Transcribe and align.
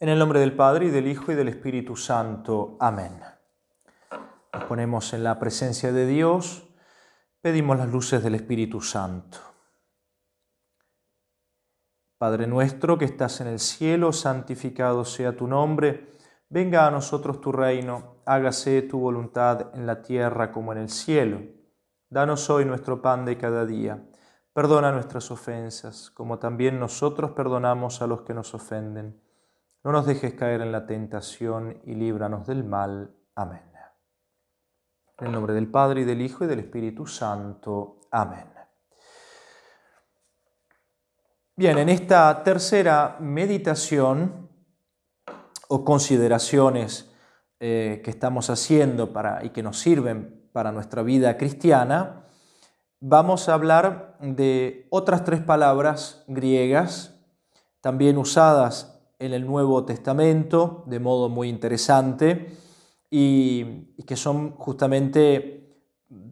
En 0.00 0.08
el 0.08 0.20
nombre 0.20 0.38
del 0.38 0.54
Padre 0.54 0.86
y 0.86 0.90
del 0.90 1.08
Hijo 1.08 1.32
y 1.32 1.34
del 1.34 1.48
Espíritu 1.48 1.96
Santo. 1.96 2.76
Amén. 2.78 3.20
Nos 4.52 4.64
ponemos 4.66 5.12
en 5.12 5.24
la 5.24 5.40
presencia 5.40 5.90
de 5.90 6.06
Dios, 6.06 6.68
pedimos 7.40 7.78
las 7.78 7.88
luces 7.88 8.22
del 8.22 8.36
Espíritu 8.36 8.80
Santo. 8.80 9.38
Padre 12.16 12.46
nuestro 12.46 12.96
que 12.96 13.06
estás 13.06 13.40
en 13.40 13.48
el 13.48 13.58
cielo, 13.58 14.12
santificado 14.12 15.04
sea 15.04 15.36
tu 15.36 15.48
nombre, 15.48 16.16
venga 16.48 16.86
a 16.86 16.92
nosotros 16.92 17.40
tu 17.40 17.50
reino, 17.50 18.22
hágase 18.24 18.82
tu 18.82 19.00
voluntad 19.00 19.74
en 19.74 19.84
la 19.84 20.00
tierra 20.00 20.52
como 20.52 20.70
en 20.70 20.78
el 20.78 20.90
cielo. 20.90 21.40
Danos 22.08 22.48
hoy 22.50 22.64
nuestro 22.64 23.02
pan 23.02 23.24
de 23.24 23.36
cada 23.36 23.66
día. 23.66 24.08
Perdona 24.52 24.92
nuestras 24.92 25.28
ofensas, 25.32 26.08
como 26.10 26.38
también 26.38 26.78
nosotros 26.78 27.32
perdonamos 27.32 28.00
a 28.00 28.06
los 28.06 28.22
que 28.22 28.34
nos 28.34 28.54
ofenden 28.54 29.26
no 29.84 29.92
nos 29.92 30.06
dejes 30.06 30.34
caer 30.34 30.60
en 30.60 30.72
la 30.72 30.86
tentación 30.86 31.80
y 31.84 31.94
líbranos 31.94 32.46
del 32.46 32.64
mal. 32.64 33.14
Amén. 33.34 33.62
En 35.18 35.26
el 35.26 35.32
nombre 35.32 35.52
del 35.52 35.68
Padre 35.68 36.02
y 36.02 36.04
del 36.04 36.20
Hijo 36.20 36.44
y 36.44 36.46
del 36.46 36.60
Espíritu 36.60 37.06
Santo. 37.06 38.00
Amén. 38.10 38.46
Bien, 41.56 41.76
en 41.78 41.88
esta 41.88 42.44
tercera 42.44 43.16
meditación 43.18 44.48
o 45.66 45.84
consideraciones 45.84 47.10
eh, 47.58 48.00
que 48.04 48.10
estamos 48.10 48.48
haciendo 48.48 49.12
para, 49.12 49.44
y 49.44 49.50
que 49.50 49.64
nos 49.64 49.80
sirven 49.80 50.48
para 50.52 50.70
nuestra 50.70 51.02
vida 51.02 51.36
cristiana, 51.36 52.26
vamos 53.00 53.48
a 53.48 53.54
hablar 53.54 54.16
de 54.20 54.86
otras 54.90 55.24
tres 55.24 55.40
palabras 55.40 56.22
griegas, 56.28 57.18
también 57.80 58.18
usadas 58.18 58.97
en 59.18 59.32
el 59.32 59.46
Nuevo 59.46 59.84
Testamento 59.84 60.84
de 60.86 61.00
modo 61.00 61.28
muy 61.28 61.48
interesante 61.48 62.52
y, 63.10 63.94
que 64.06 64.16
son 64.16 64.52
justamente 64.52 65.76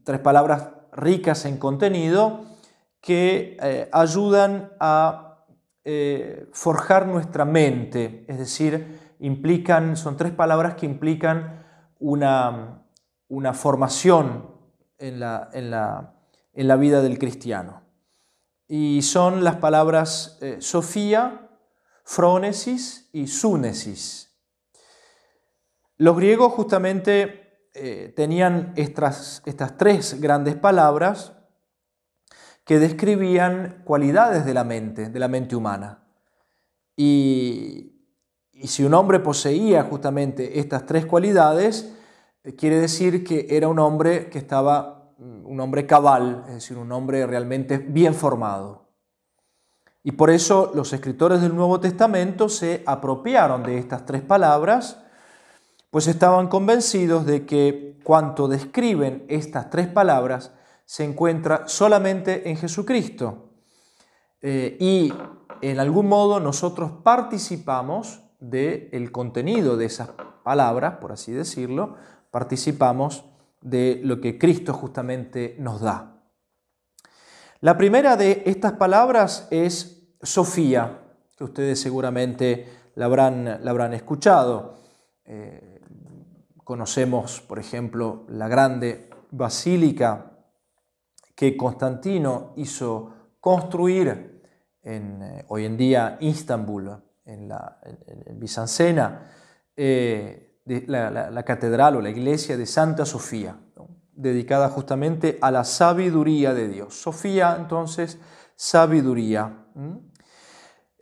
tres 0.05 0.21
palabras 0.21 0.71
ricas 0.93 1.45
en 1.45 1.59
contenido 1.59 2.45
que 3.01 3.57
eh, 3.61 3.89
ayudan 3.93 4.73
a 4.81 5.45
eh, 5.85 6.49
forjar 6.53 7.07
nuestra 7.07 7.45
mente, 7.45 8.25
es 8.29 8.39
decir, 8.39 9.15
implican, 9.21 9.97
son 9.97 10.17
tres 10.17 10.33
palabras 10.33 10.75
que 10.75 10.87
implican 10.87 11.65
una, 11.99 12.83
una 13.29 13.55
formación 13.55 14.51
en 14.99 15.21
la, 15.21 15.49
en, 15.53 15.71
la, 15.71 16.15
en 16.55 16.69
la, 16.69 16.77
vida 16.77 17.03
del 17.03 17.19
cristiano. 17.19 17.83
Y 18.69 19.03
son 19.03 19.45
las 19.45 19.57
palabras 19.57 20.39
eh, 20.41 20.57
Sofía, 20.61 21.46
frónesis 22.07 23.11
y 23.13 23.27
súnesis. 23.27 24.33
Los 25.99 26.17
griegos 26.17 26.53
justamente 26.53 27.69
eh, 27.75 28.13
tenían 28.15 28.73
estas, 28.77 29.43
estas 29.45 29.77
tres 29.77 30.21
grandes 30.21 30.55
palabras 30.55 31.33
que 32.65 32.79
describían 32.79 33.83
cualidades 33.85 34.47
de 34.47 34.55
la 34.55 34.65
mente, 34.65 35.09
de 35.09 35.19
la 35.19 35.29
mente 35.29 35.57
humana. 35.57 36.05
Y, 36.97 37.93
si 38.65 38.85
un 38.85 38.95
hombre 38.95 39.21
poseía 39.21 39.83
justamente 39.83 40.59
estas 40.59 40.87
tres 40.87 41.05
cualidades, 41.05 41.93
eh, 42.45 42.55
quiere 42.55 42.81
decir 42.81 43.23
que 43.25 43.47
era 43.51 43.69
un 43.69 43.79
hombre 43.79 44.31
que 44.31 44.39
estaba, 44.39 45.13
mm, 45.19 45.45
un 45.45 45.61
hombre 45.61 45.87
cabal, 45.87 46.45
es 46.47 46.55
decir, 46.55 46.79
un 46.79 46.91
hombre 46.93 47.27
realmente 47.27 47.79
bien 47.79 48.15
formado. 48.15 48.86
Y 50.07 50.13
por 50.13 50.31
eso 50.31 50.71
los 50.73 50.93
escritores 50.93 51.41
del 51.41 51.57
Nuevo 51.57 51.81
Testamento 51.81 52.49
se 52.49 52.85
apropiaron 52.87 53.65
de 53.65 53.77
estas 53.77 54.07
tres 54.07 54.23
palabras, 54.23 55.03
pues 55.91 56.07
estaban 56.07 56.47
convencidos 56.47 57.27
de 57.27 57.45
que 57.45 57.99
cuanto 58.05 58.47
describen 58.47 59.25
estas 59.29 59.69
tres 59.69 59.89
palabras 59.89 60.53
se 60.85 61.03
encuentra 61.03 61.67
solamente 61.67 62.49
en 62.49 62.57
Jesucristo. 62.57 63.51
Eh, 64.43 64.77
y 64.79 65.13
en 65.61 65.81
algún 65.81 66.07
modo 66.07 66.39
nosotros 66.39 66.93
participamos 67.03 68.23
del 68.39 69.11
contenido 69.11 69.77
de 69.77 69.87
esas 69.87 70.11
palabras, 70.45 70.99
por 71.01 71.11
así 71.11 71.33
decirlo, 71.33 71.97
participamos 72.31 73.25
de 73.61 74.01
lo 74.05 74.21
que 74.21 74.39
Cristo 74.39 74.73
justamente 74.73 75.57
nos 75.59 75.81
da. 75.81 76.13
La 77.61 77.77
primera 77.77 78.17
de 78.17 78.45
estas 78.47 78.75
palabras 78.75 79.49
es 79.51 79.96
Sofía, 80.27 80.99
que 81.37 81.45
ustedes 81.45 81.81
seguramente 81.81 82.67
la 82.97 83.07
habrán, 83.07 83.45
la 83.63 83.71
habrán 83.71 83.95
escuchado. 83.95 84.75
Eh, 85.25 85.81
conocemos, 86.65 87.41
por 87.41 87.59
ejemplo, 87.59 88.25
la 88.29 88.49
grande 88.49 89.09
basílica 89.31 90.33
que 91.35 91.57
Constantino 91.57 92.53
hizo 92.57 93.13
construir 93.41 94.43
en, 94.83 95.23
eh, 95.23 95.45
hoy 95.49 95.67
en 95.67 95.77
día 95.77 96.17
Istambul, 96.21 96.91
en 97.25 97.49
la 97.49 97.79
en, 97.83 98.41
Bizancena, 98.41 99.31
eh, 99.77 100.63
la, 100.65 101.43
catedral 101.45 101.97
o 101.97 102.01
la 102.01 102.11
iglesia 102.11 102.57
de 102.57 102.67
Santa 102.67 103.05
Sofía, 103.05 103.57
dedicada 104.13 104.69
justamente 104.69 105.39
a 105.41 105.51
la 105.51 105.65
sabiduría 105.65 106.55
de 106.55 106.69
Dios. 106.69 106.95
Sofía, 106.95 107.57
entonces, 107.59 108.19
sabiduría. 108.57 109.67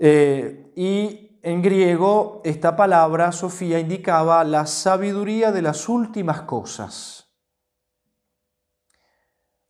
Eh, 0.07 0.71
y 0.77 1.41
en 1.43 1.63
griego 1.63 2.43
esta 2.45 2.77
palabra, 2.77 3.33
Sofía, 3.33 3.79
indicaba 3.79 4.45
la 4.45 4.67
sabiduría 4.67 5.51
de 5.51 5.63
las 5.63 5.89
últimas 5.89 6.43
cosas. 6.43 7.33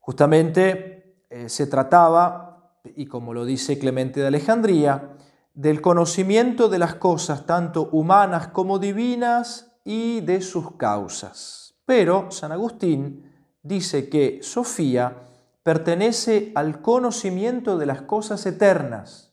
Justamente 0.00 1.25
eh, 1.31 1.49
se 1.49 1.69
trataba, 1.69 2.81
y 2.97 3.06
como 3.06 3.33
lo 3.33 3.44
dice 3.44 3.78
Clemente 3.78 4.19
de 4.19 4.27
Alejandría, 4.27 5.17
del 5.53 5.81
conocimiento 5.81 6.69
de 6.69 6.81
las 6.81 6.97
cosas 6.97 7.47
tanto 7.47 7.89
humanas 7.93 8.49
como 8.49 8.81
divinas 8.81 9.78
y 9.84 10.21
de 10.23 10.41
sus 10.41 10.73
causas. 10.73 11.77
Pero 11.87 12.33
San 12.33 12.50
Agustín 12.50 13.33
dice 13.62 14.09
que 14.09 14.41
Sofía 14.43 15.28
pertenece 15.62 16.50
al 16.56 16.83
conocimiento 16.83 17.78
de 17.78 17.87
las 17.87 18.03
cosas 18.03 18.44
eternas. 18.47 19.24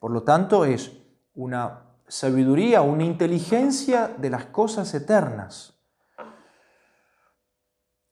Por 0.00 0.10
lo 0.10 0.22
tanto, 0.22 0.64
es 0.64 0.90
una 1.34 1.82
sabiduría, 2.08 2.82
una 2.82 3.04
inteligencia 3.04 4.08
de 4.08 4.30
las 4.30 4.46
cosas 4.46 4.92
eternas. 4.94 5.74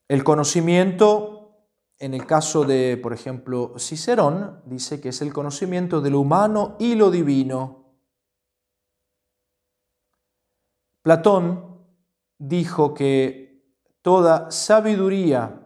El 0.07 0.23
conocimiento, 0.23 1.67
en 1.97 2.13
el 2.13 2.25
caso 2.25 2.63
de, 2.63 2.97
por 2.97 3.11
ejemplo, 3.11 3.73
Cicerón, 3.77 4.61
dice 4.65 5.01
que 5.01 5.09
es 5.09 5.21
el 5.21 5.33
conocimiento 5.33 5.99
de 5.99 6.11
lo 6.11 6.19
humano 6.21 6.77
y 6.79 6.95
lo 6.95 7.11
divino. 7.11 7.95
Platón 11.01 11.79
dijo 12.37 12.93
que 12.93 13.65
toda 14.01 14.51
sabiduría 14.51 15.65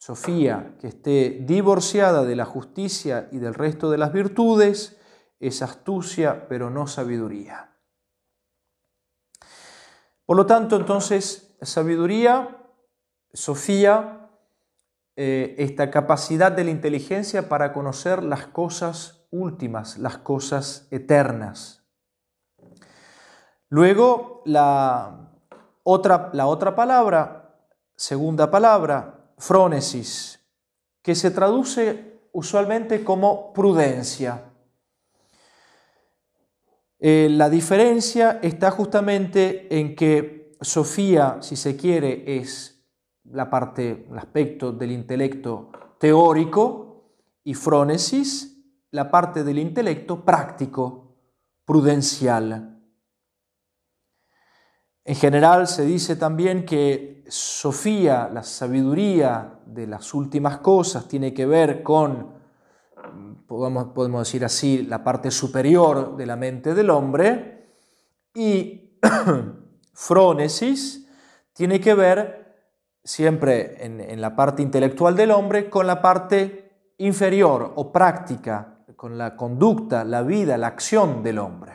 Sofía, 0.00 0.76
que 0.80 0.86
esté 0.86 1.40
divorciada 1.42 2.24
de 2.24 2.36
la 2.36 2.44
justicia 2.44 3.28
y 3.32 3.38
del 3.38 3.54
resto 3.54 3.90
de 3.90 3.98
las 3.98 4.12
virtudes, 4.12 4.97
es 5.40 5.62
astucia, 5.62 6.48
pero 6.48 6.70
no 6.70 6.86
sabiduría. 6.86 7.76
Por 10.24 10.36
lo 10.36 10.46
tanto, 10.46 10.76
entonces, 10.76 11.56
sabiduría, 11.62 12.54
Sofía, 13.32 14.30
eh, 15.16 15.54
esta 15.58 15.90
capacidad 15.90 16.50
de 16.52 16.64
la 16.64 16.70
inteligencia 16.70 17.48
para 17.48 17.72
conocer 17.72 18.22
las 18.22 18.46
cosas 18.46 19.26
últimas, 19.30 19.98
las 19.98 20.18
cosas 20.18 20.88
eternas. 20.90 21.82
Luego, 23.68 24.42
la 24.46 25.30
otra, 25.82 26.30
la 26.32 26.46
otra 26.46 26.74
palabra, 26.74 27.54
segunda 27.96 28.50
palabra, 28.50 29.32
frónesis, 29.38 30.40
que 31.02 31.14
se 31.14 31.30
traduce 31.30 32.20
usualmente 32.32 33.02
como 33.04 33.52
prudencia. 33.52 34.47
Eh, 37.00 37.28
la 37.30 37.48
diferencia 37.48 38.40
está 38.42 38.70
justamente 38.70 39.78
en 39.78 39.94
que 39.94 40.56
Sofía, 40.60 41.38
si 41.40 41.54
se 41.54 41.76
quiere, 41.76 42.38
es 42.38 42.84
la 43.24 43.48
parte, 43.48 44.06
el 44.10 44.18
aspecto 44.18 44.72
del 44.72 44.90
intelecto 44.90 45.70
teórico 46.00 47.14
y 47.44 47.54
frónesis, 47.54 48.64
la 48.90 49.10
parte 49.10 49.44
del 49.44 49.58
intelecto 49.58 50.24
práctico, 50.24 51.16
prudencial. 51.64 52.82
En 55.04 55.14
general 55.14 55.68
se 55.68 55.84
dice 55.84 56.16
también 56.16 56.64
que 56.64 57.24
Sofía, 57.28 58.28
la 58.32 58.42
sabiduría 58.42 59.60
de 59.66 59.86
las 59.86 60.14
últimas 60.14 60.58
cosas, 60.58 61.06
tiene 61.06 61.32
que 61.32 61.46
ver 61.46 61.82
con, 61.82 62.37
podemos, 63.48 63.86
podemos 63.94 64.28
decir 64.28 64.44
así, 64.44 64.82
la 64.82 65.02
parte 65.02 65.30
superior 65.30 66.16
de 66.16 66.26
la 66.26 66.36
mente 66.36 66.74
del 66.74 66.90
hombre, 66.90 67.56
Y 68.34 69.00
frónesis 69.94 71.08
tiene 71.54 71.80
que 71.80 71.94
ver 71.94 72.56
siempre 73.02 73.84
en, 73.84 74.00
en 74.00 74.20
la 74.20 74.36
parte 74.36 74.62
intelectual 74.62 75.16
del 75.16 75.30
hombre 75.30 75.70
con 75.70 75.86
la 75.86 76.00
parte 76.00 76.92
inferior 76.98 77.72
o 77.74 77.90
práctica, 77.90 78.84
con 78.94 79.16
la 79.16 79.34
conducta, 79.34 80.04
la 80.04 80.22
vida, 80.22 80.58
la 80.58 80.68
acción 80.68 81.22
del 81.22 81.38
hombre. 81.38 81.72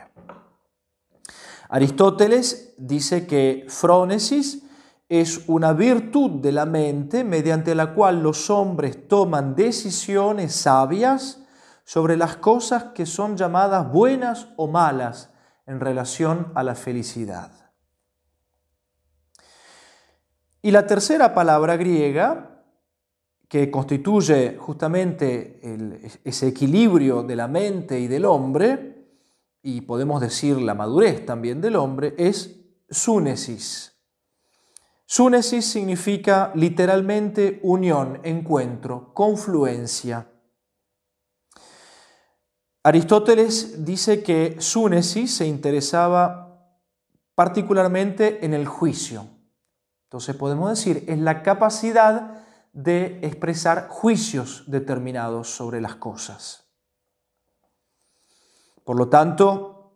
Aristóteles 1.68 2.74
dice 2.78 3.26
que 3.26 3.66
frónesis 3.68 4.62
es 5.08 5.48
una 5.48 5.72
virtud 5.72 6.40
de 6.40 6.52
la 6.52 6.66
mente 6.66 7.24
mediante 7.24 7.74
la 7.74 7.94
cual 7.94 8.22
los 8.22 8.48
hombres 8.48 9.08
toman 9.08 9.54
decisiones 9.54 10.54
sabias 10.54 11.43
sobre 11.84 12.16
las 12.16 12.36
cosas 12.36 12.84
que 12.94 13.06
son 13.06 13.36
llamadas 13.36 13.90
buenas 13.90 14.48
o 14.56 14.66
malas 14.66 15.30
en 15.66 15.80
relación 15.80 16.52
a 16.54 16.62
la 16.62 16.74
felicidad. 16.74 17.50
Y 20.62 20.70
la 20.70 20.86
tercera 20.86 21.34
palabra 21.34 21.76
griega, 21.76 22.62
que 23.48 23.70
constituye 23.70 24.56
justamente 24.58 25.60
ese 26.24 26.48
equilibrio 26.48 27.22
de 27.22 27.36
la 27.36 27.48
mente 27.48 28.00
y 28.00 28.08
del 28.08 28.24
hombre, 28.24 29.06
y 29.62 29.82
podemos 29.82 30.20
decir 30.20 30.60
la 30.60 30.74
madurez 30.74 31.24
también 31.26 31.60
del 31.60 31.76
hombre, 31.76 32.14
es 32.16 32.60
súnesis. 32.88 33.94
Súnesis 35.04 35.66
significa 35.66 36.50
literalmente 36.54 37.60
unión, 37.62 38.20
encuentro, 38.24 39.12
confluencia. 39.12 40.33
Aristóteles 42.86 43.82
dice 43.86 44.22
que 44.22 44.56
Súnesis 44.60 45.34
se 45.34 45.46
interesaba 45.46 46.68
particularmente 47.34 48.44
en 48.44 48.52
el 48.52 48.66
juicio. 48.66 49.26
Entonces 50.04 50.36
podemos 50.36 50.68
decir, 50.68 51.02
es 51.08 51.18
la 51.18 51.42
capacidad 51.42 52.44
de 52.74 53.20
expresar 53.22 53.88
juicios 53.88 54.64
determinados 54.66 55.48
sobre 55.48 55.80
las 55.80 55.94
cosas. 55.94 56.66
Por 58.84 58.98
lo 58.98 59.08
tanto, 59.08 59.94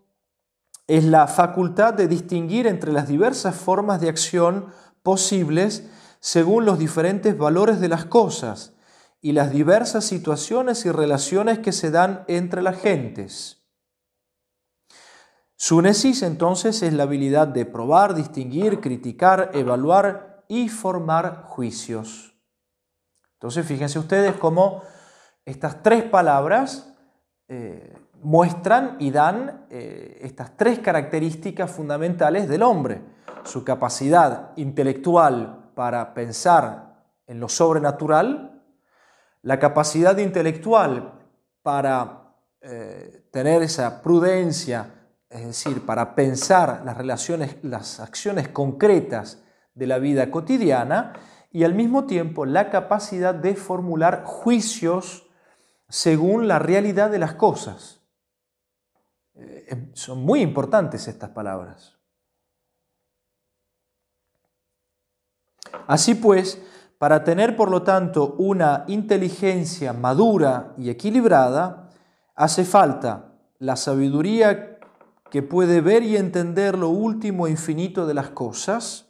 es 0.87 1.05
la 1.05 1.26
facultad 1.26 1.93
de 1.93 2.08
distinguir 2.08 2.67
entre 2.67 2.93
las 2.93 3.06
diversas 3.06 3.55
formas 3.55 4.00
de 4.00 4.08
acción 4.08 4.69
posibles 5.02 5.90
según 6.20 6.64
los 6.64 6.79
diferentes 6.79 7.37
valores 7.37 7.81
de 7.81 7.88
las 7.88 8.06
cosas 8.06 8.77
y 9.20 9.32
las 9.32 9.50
diversas 9.50 10.04
situaciones 10.04 10.86
y 10.86 10.92
relaciones 10.92 11.58
que 11.58 11.72
se 11.72 11.90
dan 11.90 12.24
entre 12.28 12.62
las 12.62 12.80
gentes. 12.80 13.58
Súnesis 15.56 16.22
entonces 16.22 16.82
es 16.82 16.92
la 16.92 17.02
habilidad 17.02 17.48
de 17.48 17.66
probar, 17.66 18.14
distinguir, 18.14 18.80
criticar, 18.80 19.50
evaluar 19.54 20.44
y 20.46 20.68
formar 20.68 21.42
juicios. 21.42 22.36
Entonces 23.34 23.66
fíjense 23.66 23.98
ustedes 23.98 24.36
cómo 24.36 24.82
estas 25.44 25.82
tres 25.82 26.04
palabras 26.04 26.94
eh, 27.48 27.96
muestran 28.22 28.96
y 29.00 29.10
dan 29.10 29.66
eh, 29.70 30.18
estas 30.22 30.56
tres 30.56 30.78
características 30.78 31.70
fundamentales 31.70 32.48
del 32.48 32.62
hombre 32.62 33.02
su 33.44 33.64
capacidad 33.64 34.50
intelectual 34.56 35.70
para 35.74 36.14
pensar 36.14 37.04
en 37.26 37.40
lo 37.40 37.48
sobrenatural, 37.48 38.57
la 39.43 39.58
capacidad 39.58 40.17
intelectual 40.19 41.14
para 41.62 42.35
eh, 42.61 43.29
tener 43.31 43.62
esa 43.62 44.02
prudencia, 44.02 45.08
es 45.29 45.46
decir, 45.46 45.85
para 45.87 46.14
pensar 46.14 46.82
las 46.85 46.96
relaciones, 46.96 47.56
las 47.62 48.00
acciones 48.00 48.49
concretas 48.49 49.43
de 49.75 49.87
la 49.87 49.99
vida 49.99 50.31
cotidiana, 50.31 51.12
y 51.50 51.64
al 51.64 51.75
mismo 51.75 52.05
tiempo 52.05 52.44
la 52.44 52.70
capacidad 52.70 53.35
de 53.35 53.55
formular 53.55 54.25
juicios 54.25 55.26
según 55.88 56.49
la 56.49 56.58
realidad 56.58 57.11
de 57.11 57.19
las 57.19 57.35
cosas. 57.35 58.00
Eh, 59.35 59.90
son 59.94 60.23
muy 60.25 60.40
importantes 60.40 61.08
estas 61.08 61.31
palabras. 61.31 61.96
Así 65.87 66.14
pues, 66.14 66.61
para 66.98 67.22
tener 67.22 67.56
por 67.56 67.70
lo 67.70 67.82
tanto 67.82 68.34
una 68.38 68.84
inteligencia 68.88 69.92
madura 69.92 70.74
y 70.76 70.90
equilibrada, 70.90 71.90
hace 72.34 72.64
falta 72.64 73.32
la 73.60 73.76
sabiduría 73.76 74.78
que 75.30 75.42
puede 75.42 75.80
ver 75.80 76.02
y 76.02 76.16
entender 76.16 76.76
lo 76.76 76.88
último 76.88 77.46
e 77.46 77.50
infinito 77.50 78.06
de 78.06 78.14
las 78.14 78.30
cosas, 78.30 79.06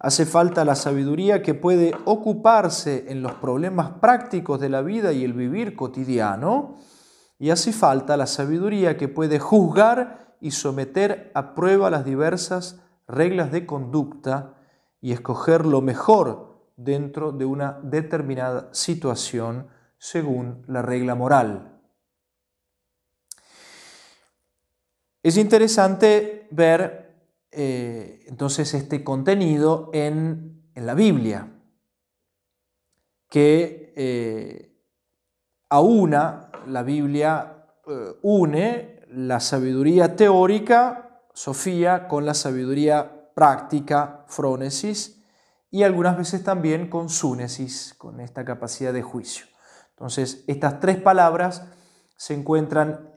hace 0.00 0.26
falta 0.26 0.64
la 0.64 0.74
sabiduría 0.74 1.42
que 1.42 1.54
puede 1.54 1.94
ocuparse 2.06 3.04
en 3.08 3.22
los 3.22 3.32
problemas 3.34 3.90
prácticos 4.00 4.58
de 4.60 4.68
la 4.68 4.82
vida 4.82 5.12
y 5.12 5.24
el 5.24 5.32
vivir 5.32 5.76
cotidiano, 5.76 6.76
y 7.38 7.50
hace 7.50 7.72
falta 7.72 8.16
la 8.16 8.26
sabiduría 8.26 8.96
que 8.96 9.08
puede 9.08 9.38
juzgar 9.38 10.36
y 10.40 10.52
someter 10.52 11.30
a 11.34 11.54
prueba 11.54 11.90
las 11.90 12.04
diversas 12.04 12.80
reglas 13.06 13.52
de 13.52 13.66
conducta 13.66 14.54
y 15.00 15.12
escoger 15.12 15.66
lo 15.66 15.80
mejor 15.80 16.51
dentro 16.84 17.32
de 17.32 17.44
una 17.44 17.78
determinada 17.82 18.68
situación 18.72 19.68
según 19.98 20.64
la 20.66 20.82
regla 20.82 21.14
moral. 21.14 21.80
Es 25.22 25.36
interesante 25.36 26.48
ver 26.50 27.02
eh, 27.52 28.24
entonces 28.26 28.74
este 28.74 29.04
contenido 29.04 29.90
en, 29.92 30.50
la 30.74 30.94
Biblia, 30.94 31.48
que 33.28 33.92
eh, 33.94 34.82
aúna, 35.68 36.50
la 36.66 36.82
Biblia 36.82 37.66
eh, 37.86 38.14
une 38.22 39.00
la 39.08 39.38
sabiduría 39.40 40.16
teórica, 40.16 41.20
Sofía, 41.34 42.08
con 42.08 42.26
la 42.26 42.34
sabiduría 42.34 43.30
práctica, 43.34 44.24
frónesis, 44.26 45.21
y 45.72 45.82
algunas 45.82 46.16
veces 46.16 46.44
también 46.44 46.88
con 46.88 47.08
súnesis, 47.08 47.94
con 47.98 48.20
esta 48.20 48.44
capacidad 48.44 48.92
de 48.92 49.02
juicio. 49.02 49.46
Entonces, 49.90 50.44
estas 50.46 50.78
tres 50.78 50.98
palabras 50.98 51.66
se 52.16 52.34
encuentran 52.34 53.10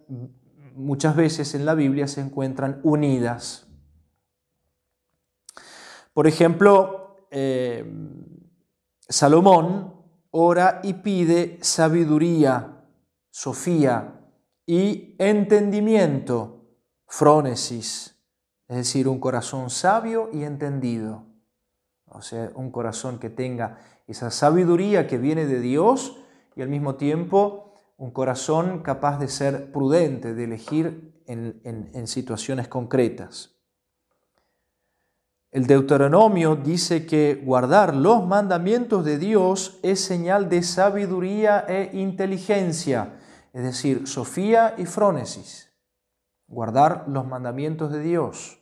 muchas 0.73 1.15
veces 1.15 1.53
en 1.53 1.67
la 1.67 1.75
Biblia, 1.75 2.07
se 2.07 2.21
encuentran 2.21 2.79
unidas. 2.81 3.67
Por 6.13 6.25
ejemplo, 6.25 7.27
eh, 7.29 7.85
Salomón 9.07 9.93
ora 10.31 10.79
y 10.81 10.93
pide 10.93 11.59
sabiduría, 11.61 12.87
sofía 13.29 14.21
y 14.65 15.15
entendimiento, 15.19 16.65
frónesis 17.05 18.15
es 18.67 18.77
decir, 18.77 19.07
un 19.07 19.19
corazón 19.19 19.69
sabio 19.69 20.29
y 20.33 20.43
entendido. 20.43 21.24
O 22.07 22.21
sea, 22.21 22.51
un 22.55 22.71
corazón 22.71 23.19
que 23.19 23.29
tenga 23.29 23.79
esa 24.07 24.31
sabiduría 24.31 25.07
que 25.07 25.17
viene 25.17 25.45
de 25.45 25.59
Dios 25.59 26.17
y 26.55 26.61
al 26.61 26.69
mismo 26.69 26.95
tiempo 26.95 27.73
un 27.97 28.11
corazón 28.11 28.81
capaz 28.81 29.19
de 29.19 29.27
ser 29.27 29.71
prudente, 29.71 30.33
de 30.33 30.43
elegir 30.43 31.21
en, 31.27 32.07
situaciones 32.07 32.67
concretas. 32.67 33.55
El 35.51 35.67
Deuteronomio 35.67 36.55
dice 36.55 37.05
que 37.05 37.41
guardar 37.43 37.95
los 37.95 38.27
mandamientos 38.27 39.05
de 39.05 39.17
Dios 39.17 39.79
es 39.83 40.01
señal 40.01 40.49
de 40.49 40.63
sabiduría 40.63 41.65
e 41.67 41.91
inteligencia, 41.93 43.19
es 43.53 43.63
decir, 43.63 44.07
sofía 44.07 44.75
y 44.77 44.85
frónesis 44.85 45.65
guardar 46.47 47.05
los 47.07 47.25
mandamientos 47.25 47.91
de 47.91 47.99
Dios. 48.01 48.59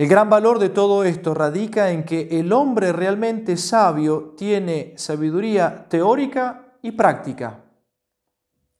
El 0.00 0.08
gran 0.08 0.30
valor 0.30 0.58
de 0.58 0.70
todo 0.70 1.04
esto 1.04 1.34
radica 1.34 1.90
en 1.90 2.04
que 2.04 2.26
el 2.30 2.54
hombre 2.54 2.90
realmente 2.90 3.58
sabio 3.58 4.32
tiene 4.34 4.94
sabiduría 4.96 5.88
teórica 5.90 6.72
y 6.80 6.92
práctica. 6.92 7.64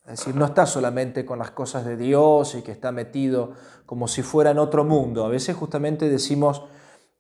Es 0.07 0.21
decir, 0.21 0.35
no 0.35 0.47
está 0.47 0.65
solamente 0.65 1.27
con 1.27 1.39
las 1.39 1.50
cosas 1.50 1.85
de 1.85 1.99
Dios 1.99 2.55
y 2.55 2.62
que 2.62 2.73
está 2.73 2.91
metido 2.91 3.53
como 3.85 4.09
si 4.09 4.23
fuera 4.23 4.53
en 4.53 4.59
otro 4.59 4.83
mundo. 4.83 5.27
A 5.27 5.29
veces 5.29 5.55
justamente 5.55 6.09
decimos, 6.09 6.65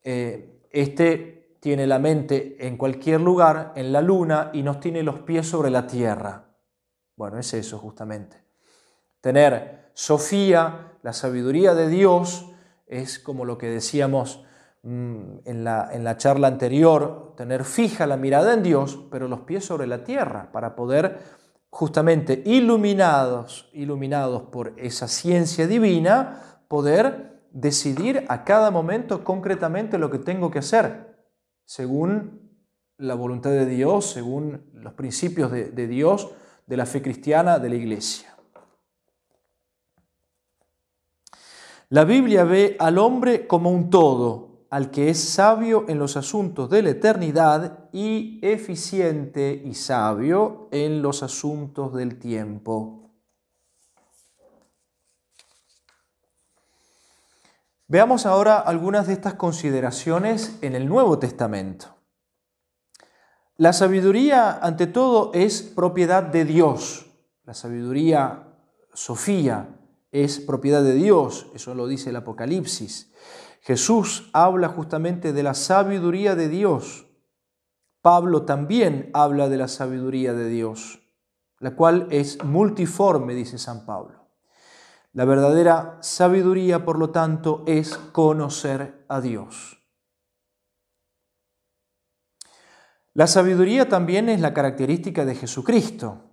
eh, 0.02 0.62
este 0.70 1.58
tiene 1.60 1.86
la 1.86 1.98
mente 1.98 2.56
en 2.66 2.78
cualquier 2.78 3.20
lugar, 3.20 3.74
en 3.76 3.92
la 3.92 4.00
luna, 4.00 4.48
y 4.54 4.62
nos 4.62 4.80
tiene 4.80 5.02
los 5.02 5.18
pies 5.18 5.46
sobre 5.46 5.68
la 5.68 5.86
tierra. 5.86 6.46
Bueno, 7.16 7.38
es 7.38 7.52
eso 7.52 7.76
justamente. 7.76 8.38
Tener 9.20 9.90
Sofía, 9.92 10.94
la 11.02 11.12
sabiduría 11.12 11.74
de 11.74 11.88
Dios, 11.88 12.49
es 12.90 13.20
como 13.20 13.44
lo 13.44 13.56
que 13.56 13.68
decíamos 13.68 14.44
mm, 14.82 15.38
en 15.44 15.64
la, 15.64 15.88
en 15.92 16.04
la 16.04 16.16
charla 16.16 16.48
anterior, 16.48 17.34
tener 17.36 17.64
fija 17.64 18.06
la 18.06 18.16
mirada 18.16 18.52
en 18.52 18.62
Dios, 18.62 19.06
pero 19.10 19.28
los 19.28 19.40
pies 19.40 19.64
sobre 19.64 19.86
la 19.86 20.04
tierra, 20.04 20.50
para 20.52 20.74
poder 20.74 21.18
justamente 21.70 22.42
iluminados, 22.44 23.70
iluminados 23.72 24.42
por 24.42 24.74
esa 24.76 25.06
ciencia 25.06 25.68
divina, 25.68 26.62
poder 26.66 27.44
decidir 27.52 28.24
a 28.28 28.44
cada 28.44 28.72
momento 28.72 29.22
concretamente 29.22 29.96
lo 29.96 30.10
que 30.10 30.18
tengo 30.18 30.50
que 30.50 30.58
hacer, 30.58 31.16
según 31.64 32.50
la 32.98 33.14
voluntad 33.14 33.50
de 33.50 33.66
Dios, 33.66 34.10
según 34.10 34.68
los 34.74 34.94
principios 34.94 35.52
de, 35.52 35.70
de 35.70 35.86
Dios, 35.86 36.32
de 36.66 36.76
la 36.76 36.86
fe 36.86 37.00
cristiana, 37.00 37.58
de 37.60 37.68
la 37.68 37.74
iglesia. 37.76 38.29
La 41.92 42.04
Biblia 42.04 42.44
ve 42.44 42.76
al 42.78 42.98
hombre 42.98 43.48
como 43.48 43.68
un 43.68 43.90
todo, 43.90 44.66
al 44.70 44.92
que 44.92 45.10
es 45.10 45.18
sabio 45.18 45.86
en 45.88 45.98
los 45.98 46.16
asuntos 46.16 46.70
de 46.70 46.82
la 46.82 46.90
eternidad 46.90 47.88
y 47.92 48.38
eficiente 48.42 49.60
y 49.64 49.74
sabio 49.74 50.68
en 50.70 51.02
los 51.02 51.24
asuntos 51.24 51.92
del 51.92 52.20
tiempo. 52.20 53.10
Veamos 57.88 58.24
ahora 58.24 58.60
algunas 58.60 59.08
de 59.08 59.14
estas 59.14 59.34
consideraciones 59.34 60.58
en 60.62 60.76
el 60.76 60.86
Nuevo 60.86 61.18
Testamento. 61.18 61.96
La 63.56 63.72
sabiduría, 63.72 64.60
ante 64.62 64.86
todo, 64.86 65.32
es 65.34 65.60
propiedad 65.62 66.22
de 66.22 66.44
Dios. 66.44 67.06
La 67.42 67.52
sabiduría, 67.52 68.46
Sofía, 68.94 69.79
es 70.12 70.40
propiedad 70.40 70.82
de 70.82 70.94
Dios. 70.94 71.46
Eso 71.54 71.74
lo 71.74 71.86
dice 71.86 72.10
el 72.10 72.16
Apocalipsis. 72.16 73.12
Jesús 73.60 74.30
habla 74.32 74.68
justamente 74.68 75.32
de 75.32 75.42
la 75.42 75.54
sabiduría 75.54 76.34
de 76.34 76.48
Dios. 76.48 77.06
Pablo 78.02 78.44
también 78.44 79.10
habla 79.12 79.48
de 79.48 79.58
la 79.58 79.68
sabiduría 79.68 80.32
de 80.32 80.48
Dios, 80.48 81.00
la 81.58 81.76
cual 81.76 82.08
es 82.10 82.42
multiforme, 82.42 83.34
dice 83.34 83.58
San 83.58 83.84
Pablo. 83.84 84.30
La 85.12 85.24
verdadera 85.24 85.98
sabiduría, 86.00 86.84
por 86.84 86.98
lo 86.98 87.10
tanto, 87.10 87.64
es 87.66 87.96
conocer 87.96 89.04
a 89.08 89.20
Dios. 89.20 89.80
La 93.12 93.26
sabiduría 93.26 93.88
también 93.88 94.28
es 94.28 94.40
la 94.40 94.54
característica 94.54 95.24
de 95.24 95.34
Jesucristo. 95.34 96.29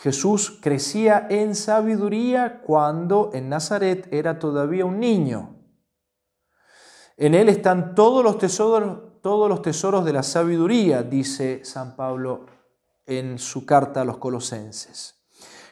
Jesús 0.00 0.58
crecía 0.62 1.26
en 1.28 1.54
sabiduría 1.54 2.62
cuando 2.62 3.30
en 3.34 3.50
Nazaret 3.50 4.08
era 4.10 4.38
todavía 4.38 4.86
un 4.86 4.98
niño. 4.98 5.56
En 7.18 7.34
él 7.34 7.50
están 7.50 7.94
todos 7.94 8.24
los 8.24 8.38
tesoros, 8.38 10.04
de 10.06 10.12
la 10.14 10.22
sabiduría, 10.22 11.02
dice 11.02 11.66
San 11.66 11.96
Pablo 11.96 12.46
en 13.04 13.38
su 13.38 13.66
carta 13.66 14.00
a 14.00 14.04
los 14.06 14.16
colosenses. 14.16 15.22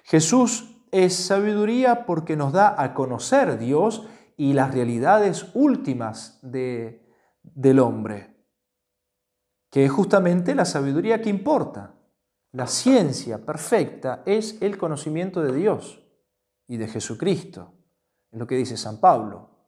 Jesús 0.05 0.77
es 0.91 1.17
sabiduría 1.17 2.05
porque 2.05 2.37
nos 2.37 2.53
da 2.53 2.75
a 2.77 2.93
conocer 2.93 3.59
Dios 3.59 4.07
y 4.37 4.53
las 4.53 4.75
realidades 4.75 5.47
últimas 5.55 6.39
de, 6.43 7.03
del 7.43 7.79
hombre, 7.79 8.37
que 9.71 9.87
es 9.87 9.91
justamente 9.91 10.55
la 10.55 10.67
sabiduría 10.67 11.23
que 11.23 11.31
importa. 11.31 11.98
La 12.53 12.67
ciencia 12.67 13.45
perfecta 13.45 14.23
es 14.25 14.61
el 14.63 14.79
conocimiento 14.79 15.43
de 15.43 15.53
Dios 15.53 16.03
y 16.67 16.77
de 16.77 16.89
Jesucristo. 16.89 17.75
Es 18.31 18.39
lo 18.39 18.47
que 18.47 18.57
dice 18.57 18.77
San 18.77 19.01
Pablo 19.01 19.59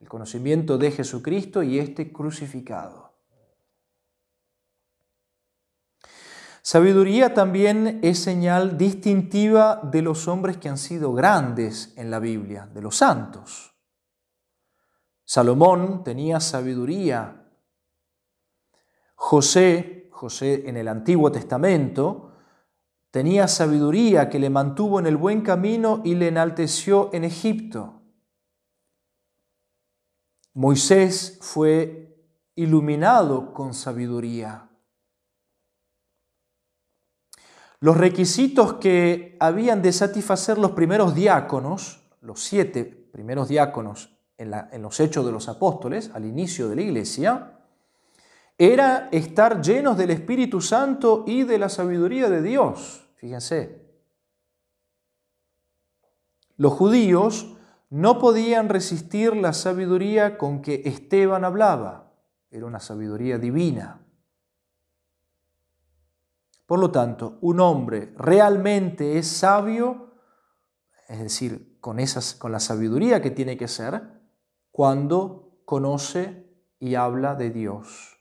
el 0.00 0.08
conocimiento 0.08 0.78
de 0.78 0.90
Jesucristo 0.90 1.62
y 1.62 1.78
este 1.78 2.10
crucificado. 2.12 3.10
Sabiduría 6.62 7.34
también 7.34 8.00
es 8.02 8.18
señal 8.18 8.76
distintiva 8.76 9.80
de 9.82 10.02
los 10.02 10.28
hombres 10.28 10.56
que 10.56 10.68
han 10.68 10.78
sido 10.78 11.12
grandes 11.12 11.92
en 11.96 12.10
la 12.10 12.18
Biblia, 12.18 12.66
de 12.72 12.82
los 12.82 12.96
santos. 12.96 13.74
Salomón 15.24 16.02
tenía 16.02 16.40
sabiduría. 16.40 17.48
José, 19.14 20.08
José 20.12 20.68
en 20.68 20.76
el 20.76 20.88
Antiguo 20.88 21.30
Testamento, 21.30 22.29
tenía 23.10 23.48
sabiduría 23.48 24.28
que 24.28 24.38
le 24.38 24.50
mantuvo 24.50 24.98
en 25.00 25.06
el 25.06 25.16
buen 25.16 25.42
camino 25.42 26.00
y 26.04 26.14
le 26.14 26.28
enalteció 26.28 27.10
en 27.12 27.24
Egipto. 27.24 28.02
Moisés 30.54 31.38
fue 31.40 32.16
iluminado 32.54 33.52
con 33.52 33.74
sabiduría. 33.74 34.68
Los 37.80 37.96
requisitos 37.96 38.74
que 38.74 39.36
habían 39.40 39.80
de 39.80 39.92
satisfacer 39.92 40.58
los 40.58 40.72
primeros 40.72 41.14
diáconos, 41.14 42.02
los 42.20 42.40
siete 42.40 42.84
primeros 42.84 43.48
diáconos 43.48 44.18
en, 44.36 44.52
en, 44.70 44.82
los 44.82 45.00
hechos 45.00 45.24
de 45.24 45.32
los 45.32 45.48
apóstoles, 45.48 46.10
al 46.12 46.26
inicio 46.26 46.68
de 46.68 46.76
la 46.76 46.82
iglesia, 46.82 47.59
era 48.60 49.08
estar 49.10 49.62
llenos 49.62 49.96
del 49.96 50.10
Espíritu 50.10 50.60
Santo 50.60 51.24
y 51.26 51.44
de 51.44 51.56
la 51.56 51.70
sabiduría 51.70 52.28
de 52.28 52.42
Dios. 52.42 53.08
Fíjense. 53.16 53.80
Los 56.58 56.74
judíos 56.74 57.56
no 57.88 58.18
podían 58.18 58.68
resistir 58.68 59.34
la 59.34 59.54
sabiduría 59.54 60.36
con 60.36 60.60
que 60.60 60.82
Esteban 60.84 61.46
hablaba. 61.46 62.12
Era 62.50 62.66
una 62.66 62.80
sabiduría 62.80 63.38
divina. 63.38 64.02
Por 66.66 66.80
lo 66.80 66.90
tanto, 66.90 67.38
un 67.40 67.60
hombre 67.60 68.12
realmente 68.18 69.16
es 69.16 69.26
sabio, 69.26 70.16
es 71.08 71.18
decir, 71.18 71.78
con, 71.80 71.98
esas, 71.98 72.34
con 72.34 72.52
la 72.52 72.60
sabiduría 72.60 73.22
que 73.22 73.30
tiene 73.30 73.56
que 73.56 73.68
ser, 73.68 74.20
cuando 74.70 75.62
conoce 75.64 76.46
y 76.78 76.96
habla 76.96 77.36
de 77.36 77.48
Dios. 77.48 78.19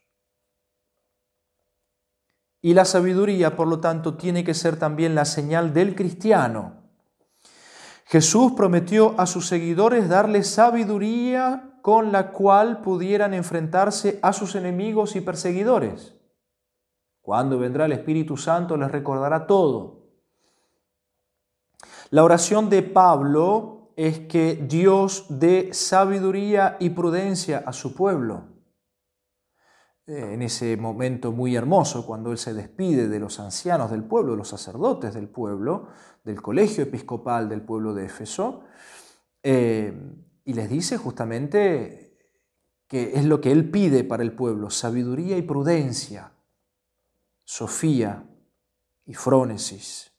Y 2.62 2.74
la 2.74 2.86
sabiduría, 2.86 3.56
por 3.56 3.68
lo 3.68 3.80
tanto, 3.80 4.16
tiene 4.16 4.44
que 4.44 4.54
ser 4.54 4.78
también 4.78 5.16
la 5.16 5.26
señal 5.26 5.74
del 5.74 5.96
cristiano 5.96 6.80
Jesús 8.10 8.54
prometió 8.54 9.14
a 9.20 9.28
sus 9.28 9.46
seguidores 9.48 10.10
darles 10.10 10.50
sabiduría 10.50 11.76
con 11.84 12.12
la 12.12 12.32
cual 12.32 12.82
pudieran 12.82 13.36
enfrentarse 13.36 14.18
a 14.24 14.34
sus 14.34 14.56
enemigos 14.56 15.16
y 15.16 15.22
perseguidores. 15.22 16.16
Cuando 17.22 17.60
vendrá 17.60 17.86
el 17.86 17.92
Espíritu 17.92 18.36
Santo 18.36 18.78
les 18.78 18.92
recordará 18.92 19.46
todo. 19.46 20.08
La 22.10 22.24
oración 22.24 22.68
de 22.72 22.82
Pablo 22.82 23.92
es 23.96 24.22
que 24.22 24.56
Dios 24.56 25.28
dé 25.30 25.70
sabiduría 25.72 26.78
y 26.80 26.90
prudencia 26.90 27.62
a 27.64 27.74
su 27.74 27.94
pueblo. 27.94 28.46
En 30.12 30.42
ese 30.42 30.76
momento 30.76 31.32
muy 31.32 31.56
hermoso, 31.56 32.04
cuando 32.04 32.32
Él 32.32 32.40
se 32.40 32.56
despide 32.56 33.08
de 33.08 33.20
los 33.20 33.40
ancianos 33.40 33.92
del 33.92 34.04
pueblo, 34.04 34.32
de 34.32 34.40
los 34.40 34.48
sacerdotes 34.48 35.14
del 35.14 35.28
pueblo, 35.28 35.90
del 36.24 36.42
colegio 36.42 36.84
episcopal 36.84 37.48
del 37.48 37.62
pueblo 37.62 37.94
de 37.94 38.06
Éfeso, 38.06 38.64
eh, 39.44 39.94
y 40.46 40.54
les 40.54 40.68
dice 40.68 40.98
justamente 40.98 42.18
que 42.88 43.12
es 43.20 43.26
lo 43.26 43.40
que 43.40 43.52
Él 43.52 43.70
pide 43.70 44.04
para 44.04 44.24
el 44.24 44.32
pueblo, 44.32 44.72
sabiduría 44.72 45.38
y 45.38 45.44
prudencia, 45.44 46.32
sofía 47.44 48.26
y 49.06 49.14
frónesis. 49.14 50.12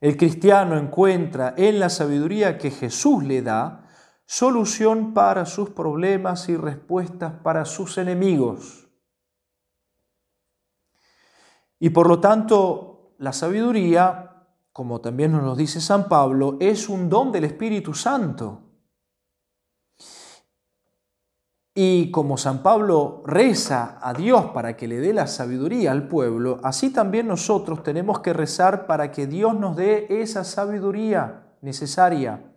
El 0.00 0.16
cristiano 0.16 0.78
encuentra 0.78 1.52
en 1.54 1.78
la 1.78 1.90
sabiduría 1.90 2.56
que 2.56 2.70
Jesús 2.70 3.22
le 3.24 3.42
da 3.42 3.79
solución 4.30 5.12
para 5.12 5.44
sus 5.44 5.70
problemas 5.70 6.48
y 6.48 6.56
respuestas 6.56 7.32
para 7.42 7.64
sus 7.64 7.98
enemigos. 7.98 8.88
Y 11.80 11.90
por 11.90 12.06
lo 12.06 12.20
tanto, 12.20 13.16
la 13.18 13.32
sabiduría, 13.32 14.46
como 14.72 15.00
también 15.00 15.32
nos 15.32 15.42
lo 15.42 15.56
dice 15.56 15.80
San 15.80 16.06
Pablo, 16.08 16.58
es 16.60 16.88
un 16.88 17.08
don 17.08 17.32
del 17.32 17.42
Espíritu 17.42 17.92
Santo. 17.92 18.60
Y 21.74 22.12
como 22.12 22.38
San 22.38 22.62
Pablo 22.62 23.24
reza 23.26 23.98
a 24.00 24.14
Dios 24.14 24.52
para 24.52 24.76
que 24.76 24.86
le 24.86 25.00
dé 25.00 25.12
la 25.12 25.26
sabiduría 25.26 25.90
al 25.90 26.06
pueblo, 26.06 26.60
así 26.62 26.90
también 26.90 27.26
nosotros 27.26 27.82
tenemos 27.82 28.20
que 28.20 28.32
rezar 28.32 28.86
para 28.86 29.10
que 29.10 29.26
Dios 29.26 29.56
nos 29.56 29.74
dé 29.74 30.06
esa 30.22 30.44
sabiduría 30.44 31.56
necesaria 31.62 32.49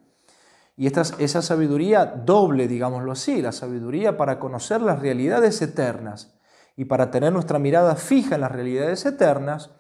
y 0.75 0.87
esta, 0.87 1.03
esa 1.19 1.41
sabiduría 1.41 2.05
doble, 2.05 2.67
digámoslo 2.67 3.11
así, 3.11 3.41
la 3.41 3.51
sabiduría 3.51 4.17
para 4.17 4.39
conocer 4.39 4.81
las 4.81 4.99
realidades 4.99 5.61
eternas 5.61 6.39
y 6.75 6.85
para 6.85 7.11
tener 7.11 7.31
nuestra 7.31 7.59
mirada 7.59 7.95
fija 7.95 8.35
en 8.35 8.41
las 8.41 8.51
realidades 8.51 9.05
eternas 9.05 9.71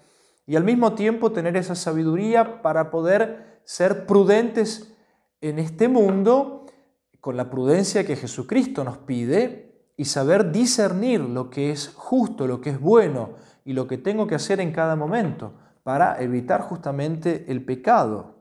y 0.45 0.55
al 0.55 0.63
mismo 0.63 0.93
tiempo 0.93 1.31
tener 1.31 1.57
esa 1.57 1.75
sabiduría 1.75 2.61
para 2.61 2.91
poder 2.91 3.61
ser 3.63 4.05
prudentes 4.05 4.93
en 5.41 5.59
este 5.59 5.87
mundo 5.87 6.65
con 7.19 7.37
la 7.37 7.49
prudencia 7.49 8.05
que 8.05 8.15
Jesucristo 8.15 8.83
nos 8.83 8.97
pide 8.97 9.87
y 9.95 10.05
saber 10.05 10.51
discernir 10.51 11.21
lo 11.21 11.49
que 11.49 11.71
es 11.71 11.93
justo, 11.95 12.47
lo 12.47 12.59
que 12.59 12.71
es 12.71 12.79
bueno 12.79 13.35
y 13.63 13.73
lo 13.73 13.87
que 13.87 13.97
tengo 13.97 14.27
que 14.27 14.35
hacer 14.35 14.59
en 14.59 14.71
cada 14.71 14.95
momento 14.95 15.53
para 15.83 16.21
evitar 16.21 16.61
justamente 16.61 17.45
el 17.47 17.63
pecado. 17.63 18.32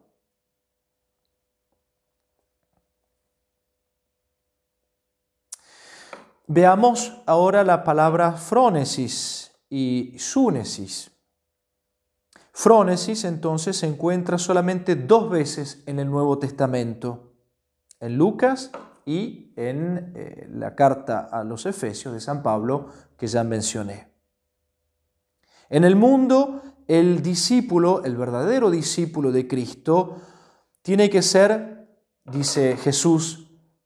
Veamos 6.54 7.14
ahora 7.25 7.64
la 7.64 7.82
palabra 7.82 8.32
frónesis 8.32 9.52
y 9.71 10.14
súnesis. 10.18 11.11
Frónesis 12.52 13.25
entonces 13.25 13.78
se 13.78 13.87
encuentra 13.87 14.37
solamente 14.37 14.94
dos 14.94 15.30
veces 15.30 15.82
en 15.87 15.99
el 15.99 16.11
Nuevo 16.11 16.38
Testamento, 16.38 17.32
en 18.00 18.18
Lucas 18.18 18.71
y 19.06 19.54
en 19.56 20.12
eh, 20.14 20.47
la 20.52 20.75
carta 20.75 21.21
a 21.32 21.42
los 21.42 21.64
Efesios 21.64 22.12
de 22.12 22.21
San 22.21 22.42
Pablo 22.42 22.88
que 23.16 23.28
ya 23.28 23.44
mencioné. 23.44 24.12
En 25.71 25.85
el 25.85 25.97
mundo, 25.97 26.61
el 26.87 27.23
discípulo, 27.23 28.04
el 28.04 28.18
verdadero 28.18 28.71
discípulo 28.71 29.32
de 29.32 29.49
Cristo, 29.49 30.16
tiene 30.82 31.09
que 31.09 31.23
ser, 31.23 31.88
dice 32.26 32.76
Jesús, 32.76 33.42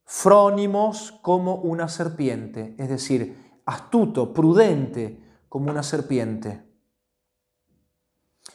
frónimos 0.06 1.12
como 1.20 1.56
una 1.56 1.88
serpiente, 1.88 2.74
es 2.78 2.88
decir, 2.88 3.60
astuto, 3.66 4.32
prudente 4.32 5.20
como 5.48 5.70
una 5.70 5.82
serpiente. 5.82 6.64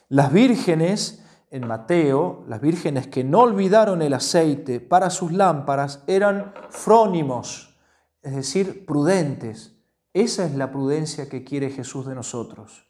Las 0.07 0.31
vírgenes 0.31 1.23
en 1.51 1.67
Mateo, 1.67 2.45
las 2.47 2.61
vírgenes 2.61 3.07
que 3.07 3.25
no 3.25 3.41
olvidaron 3.41 4.01
el 4.01 4.13
aceite 4.13 4.79
para 4.79 5.09
sus 5.09 5.33
lámparas 5.33 6.03
eran 6.07 6.53
frónimos, 6.69 7.77
es 8.21 8.33
decir, 8.33 8.85
prudentes. 8.85 9.75
Esa 10.13 10.45
es 10.45 10.55
la 10.55 10.71
prudencia 10.71 11.27
que 11.27 11.43
quiere 11.43 11.69
Jesús 11.69 12.07
de 12.07 12.15
nosotros. 12.15 12.87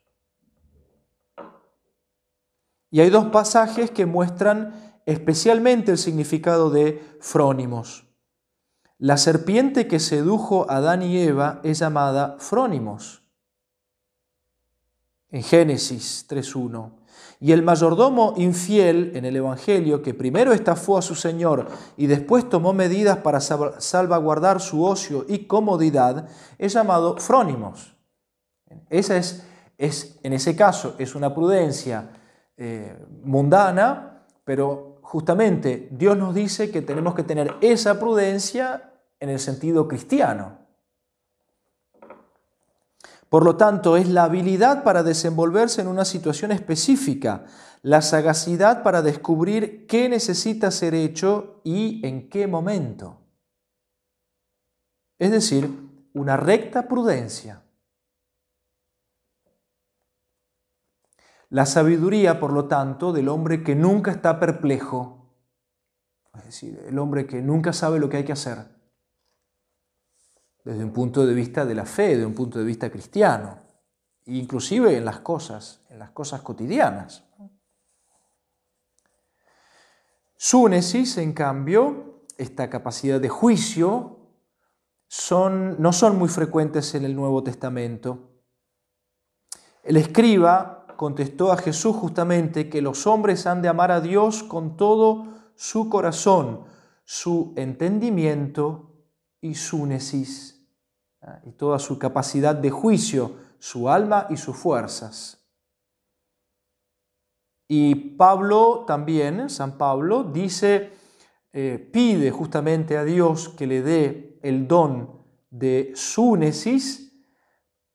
Y 2.91 2.99
hay 2.99 3.09
dos 3.09 3.25
pasajes 3.27 3.89
que 3.89 4.05
muestran 4.05 5.01
especialmente 5.07 5.91
el 5.91 5.97
significado 5.97 6.69
de 6.69 7.17
frónimos. 7.19 8.10
La 9.01 9.17
serpiente 9.17 9.87
que 9.87 9.99
sedujo 9.99 10.69
a 10.69 10.75
Adán 10.75 11.01
y 11.01 11.17
Eva 11.17 11.59
es 11.63 11.79
llamada 11.79 12.35
frónimos. 12.37 13.23
En 15.31 15.41
Génesis 15.41 16.27
3.1. 16.29 16.91
Y 17.39 17.51
el 17.51 17.63
mayordomo 17.63 18.35
infiel 18.37 19.13
en 19.15 19.25
el 19.25 19.35
Evangelio, 19.35 20.03
que 20.03 20.13
primero 20.13 20.53
estafó 20.53 20.99
a 20.99 21.01
su 21.01 21.15
Señor 21.15 21.67
y 21.97 22.05
después 22.05 22.47
tomó 22.47 22.73
medidas 22.73 23.17
para 23.17 23.41
salvaguardar 23.41 24.61
su 24.61 24.85
ocio 24.85 25.25
y 25.27 25.45
comodidad, 25.45 26.29
es 26.59 26.73
llamado 26.73 27.17
frónimos. 27.17 27.95
Esa 28.91 29.17
es, 29.17 29.43
es, 29.79 30.19
en 30.21 30.33
ese 30.33 30.55
caso 30.55 30.93
es 30.99 31.15
una 31.15 31.33
prudencia 31.33 32.11
eh, 32.55 33.03
mundana, 33.23 34.27
pero 34.43 34.99
justamente 35.01 35.89
Dios 35.89 36.15
nos 36.15 36.35
dice 36.35 36.69
que 36.69 36.83
tenemos 36.83 37.15
que 37.15 37.23
tener 37.23 37.55
esa 37.61 37.99
prudencia 37.99 38.89
en 39.21 39.29
el 39.29 39.39
sentido 39.39 39.87
cristiano. 39.87 40.57
Por 43.29 43.45
lo 43.45 43.55
tanto, 43.55 43.95
es 43.95 44.09
la 44.09 44.25
habilidad 44.25 44.83
para 44.83 45.03
desenvolverse 45.03 45.79
en 45.79 45.87
una 45.87 46.03
situación 46.03 46.51
específica, 46.51 47.45
la 47.81 48.01
sagacidad 48.01 48.83
para 48.83 49.01
descubrir 49.01 49.87
qué 49.87 50.09
necesita 50.09 50.69
ser 50.69 50.93
hecho 50.93 51.61
y 51.63 52.05
en 52.05 52.29
qué 52.29 52.47
momento. 52.47 53.21
Es 55.17 55.31
decir, 55.31 55.69
una 56.13 56.35
recta 56.35 56.89
prudencia. 56.89 57.61
La 61.49 61.65
sabiduría, 61.65 62.39
por 62.39 62.51
lo 62.51 62.65
tanto, 62.65 63.13
del 63.13 63.29
hombre 63.29 63.63
que 63.63 63.75
nunca 63.75 64.11
está 64.11 64.39
perplejo, 64.39 65.29
es 66.35 66.45
decir, 66.45 66.83
el 66.87 66.97
hombre 66.97 67.27
que 67.27 67.41
nunca 67.41 67.71
sabe 67.71 67.99
lo 67.99 68.09
que 68.09 68.17
hay 68.17 68.23
que 68.25 68.31
hacer, 68.31 68.80
desde 70.63 70.83
un 70.83 70.91
punto 70.91 71.25
de 71.25 71.33
vista 71.33 71.65
de 71.65 71.75
la 71.75 71.85
fe, 71.85 72.09
desde 72.09 72.25
un 72.25 72.35
punto 72.35 72.59
de 72.59 72.65
vista 72.65 72.89
cristiano, 72.89 73.59
inclusive 74.25 74.95
en 74.95 75.05
las 75.05 75.19
cosas, 75.19 75.81
en 75.89 75.99
las 75.99 76.11
cosas 76.11 76.41
cotidianas. 76.41 77.23
Súnesis, 80.37 81.17
en 81.17 81.33
cambio, 81.33 82.23
esta 82.37 82.69
capacidad 82.69 83.19
de 83.19 83.29
juicio, 83.29 84.17
son, 85.07 85.81
no 85.81 85.91
son 85.91 86.17
muy 86.17 86.29
frecuentes 86.29 86.95
en 86.95 87.05
el 87.05 87.15
Nuevo 87.15 87.43
Testamento. 87.43 88.29
El 89.83 89.97
escriba 89.97 90.85
contestó 90.95 91.51
a 91.51 91.57
Jesús 91.57 91.95
justamente 91.95 92.69
que 92.69 92.81
los 92.81 93.07
hombres 93.07 93.45
han 93.45 93.61
de 93.61 93.67
amar 93.67 93.91
a 93.91 94.01
Dios 94.01 94.43
con 94.43 94.77
todo 94.77 95.25
su 95.55 95.89
corazón, 95.89 96.63
su 97.03 97.53
entendimiento 97.57 98.90
y 99.41 99.55
súnesis, 99.55 100.65
y 101.45 101.51
toda 101.51 101.79
su 101.79 101.99
capacidad 101.99 102.55
de 102.55 102.69
juicio, 102.69 103.35
su 103.59 103.89
alma 103.89 104.27
y 104.29 104.37
sus 104.37 104.55
fuerzas. 104.55 105.41
Y 107.67 107.95
Pablo 107.95 108.83
también, 108.85 109.49
San 109.49 109.77
Pablo, 109.77 110.23
dice, 110.23 110.91
eh, 111.53 111.89
pide 111.91 112.31
justamente 112.31 112.97
a 112.97 113.03
Dios 113.03 113.49
que 113.49 113.67
le 113.67 113.81
dé 113.81 114.39
el 114.41 114.67
don 114.67 115.21
de 115.49 115.91
súnesis, 115.95 117.13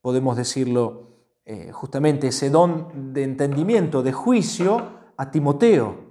podemos 0.00 0.36
decirlo 0.36 1.06
eh, 1.44 1.72
justamente 1.72 2.28
ese 2.28 2.50
don 2.50 3.12
de 3.12 3.24
entendimiento, 3.24 4.02
de 4.02 4.12
juicio, 4.12 4.96
a 5.16 5.30
Timoteo, 5.30 6.06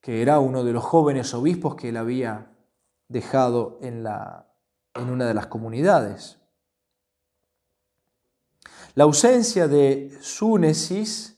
que 0.00 0.22
era 0.22 0.38
uno 0.38 0.64
de 0.64 0.72
los 0.72 0.84
jóvenes 0.84 1.34
obispos 1.34 1.74
que 1.74 1.90
él 1.90 1.96
había 1.96 2.49
dejado 3.10 3.78
en, 3.82 4.02
la, 4.02 4.46
en 4.94 5.10
una 5.10 5.26
de 5.26 5.34
las 5.34 5.48
comunidades. 5.48 6.38
La 8.94 9.04
ausencia 9.04 9.68
de 9.68 10.16
súnesis 10.20 11.36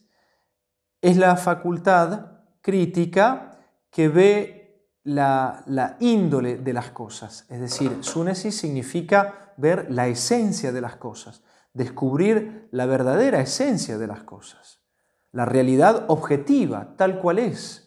es 1.01 1.17
la 1.17 1.35
facultad 1.35 2.43
crítica 2.61 3.59
que 3.89 4.07
ve 4.07 4.87
la, 5.03 5.63
la, 5.65 5.97
índole 5.99 6.57
de 6.57 6.73
las 6.73 6.91
cosas. 6.91 7.45
Es 7.49 7.59
decir, 7.59 8.03
súnesis 8.03 8.55
significa 8.55 9.53
ver 9.57 9.91
la 9.91 10.07
esencia 10.07 10.71
de 10.71 10.81
las 10.81 10.95
cosas, 10.95 11.43
descubrir 11.73 12.69
la 12.71 12.85
verdadera 12.85 13.41
esencia 13.41 13.97
de 13.97 14.07
las 14.07 14.23
cosas, 14.23 14.79
la 15.31 15.45
realidad 15.45 16.05
objetiva, 16.07 16.95
tal 16.97 17.19
cual 17.19 17.39
es. 17.39 17.82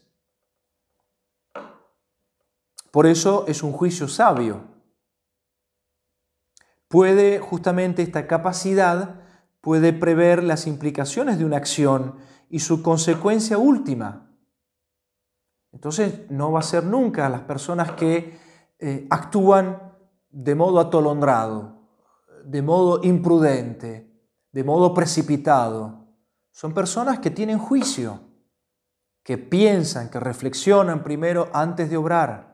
Por 2.91 3.07
eso 3.07 3.45
es 3.49 3.63
un 3.63 3.73
juicio 3.73 4.09
sabio. 4.09 4.65
Puede 6.89 7.41
justamente 7.41 8.03
esta 8.03 8.27
capacidad, 8.27 9.21
puede 9.61 9.93
prever 9.93 10.43
las 10.43 10.67
implicaciones 10.67 11.39
de 11.39 11.45
una 11.45 11.57
acción 11.57 12.17
y 12.49 12.61
su 12.61 12.83
consecuencia 12.83 13.59
última. 13.59 14.31
Entonces 15.73 16.31
no 16.31 16.53
va 16.53 16.61
a 16.61 16.63
ser 16.63 16.85
nunca 16.85 17.29
las 17.29 17.43
personas 17.43 17.93
que 17.93 18.39
eh, 18.79 19.07
actúan 19.11 19.95
de 20.31 20.55
modo 20.55 20.81
atolondrado, 20.81 21.81
de 22.45 22.63
modo 22.63 23.01
imprudente, 23.03 24.11
de 24.53 24.65
modo 24.65 24.95
precipitado. 24.95 26.07
Son 26.51 26.73
personas 26.73 27.19
que 27.19 27.31
tienen 27.31 27.59
juicio, 27.59 28.21
que 29.23 29.39
piensan, 29.39 30.09
que 30.09 30.21
reflexionan 30.21 31.03
primero 31.03 31.51
antes 31.53 31.91
de 31.91 31.97
obrar. 31.97 32.46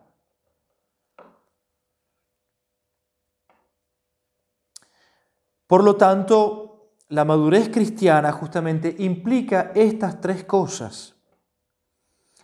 Por 5.73 5.85
lo 5.85 5.97
tanto, 5.97 6.91
la 7.09 7.25
madurez 7.25 7.71
cristiana 7.71 8.31
justamente 8.31 8.95
implica 8.99 9.73
estas 9.75 10.21
tres 10.21 10.45
cosas. 10.45 11.15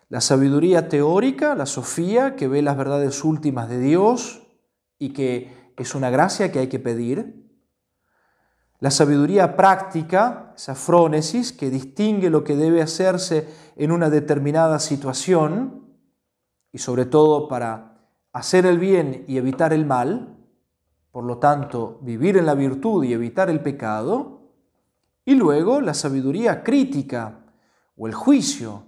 La 0.09 0.23
sabiduría 0.23 0.89
teórica, 0.89 1.55
la 1.55 1.67
sofía, 1.67 2.37
que 2.37 2.49
ve 2.49 2.63
las 2.63 2.79
verdades 2.79 3.23
últimas 3.25 3.69
de 3.69 3.81
Dios 3.81 4.41
y 4.99 5.11
que 5.11 5.75
es 5.77 5.95
una 5.95 6.09
gracia 6.09 6.51
que 6.51 6.61
hay 6.61 6.69
que 6.69 6.79
pedir. 6.79 7.53
La 8.81 8.91
sabiduría 8.91 9.57
práctica, 9.57 10.55
esa 10.57 10.75
frónesis, 10.75 11.53
que 11.53 11.69
distingue 11.69 12.31
lo 12.31 12.45
que 12.45 12.57
debe 12.57 12.81
hacerse 12.81 13.47
en 13.77 13.93
una 13.93 14.09
determinada 14.09 14.79
situación 14.79 15.99
y 16.73 16.79
sobre 16.79 17.05
todo 17.05 17.47
para 17.47 18.09
hacer 18.33 18.65
el 18.65 18.79
bien 18.79 19.27
y 19.29 19.37
evitar 19.37 19.75
el 19.75 19.85
mal 19.85 20.38
por 21.11 21.25
lo 21.25 21.39
tanto, 21.39 21.99
vivir 22.03 22.37
en 22.37 22.47
la 22.47 22.55
virtud 22.55 23.05
y 23.05 23.13
evitar 23.13 23.51
el 23.51 23.61
pecado, 23.61 24.41
y 25.25 25.35
luego 25.35 25.81
la 25.81 25.95
sabiduría 25.95 26.63
crítica 26.63 27.41
o 27.97 28.07
el 28.07 28.15
juicio, 28.15 28.85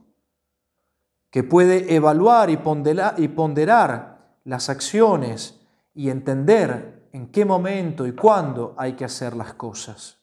que 1.31 1.43
puede 1.45 1.95
evaluar 1.95 2.51
y 2.51 2.57
ponderar, 2.57 4.19
las 4.45 4.71
acciones 4.71 5.61
y 5.95 6.09
entender 6.09 7.09
en 7.13 7.31
qué 7.31 7.45
momento 7.45 8.07
y 8.07 8.13
cuándo 8.13 8.75
hay 8.79 8.95
que 8.95 9.05
hacer 9.05 9.37
las 9.37 9.53
cosas. 9.55 10.19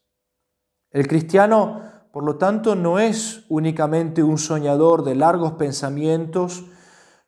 El 0.89 1.07
cristiano 1.07 1.97
por 2.17 2.23
lo 2.23 2.37
tanto, 2.37 2.75
no 2.75 2.97
es 2.97 3.45
únicamente 3.47 4.23
un 4.23 4.39
soñador 4.39 5.03
de 5.03 5.13
largos 5.13 5.51
pensamientos 5.51 6.65